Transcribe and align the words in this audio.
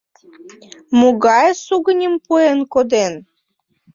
Могай 0.99 1.49
сугыньым 1.65 2.15
пуэн 2.25 2.59
коден? 2.73 3.13